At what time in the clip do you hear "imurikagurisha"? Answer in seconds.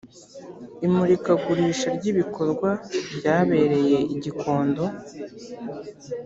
0.85-1.87